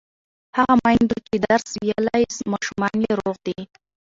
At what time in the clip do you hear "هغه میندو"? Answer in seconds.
0.57-1.17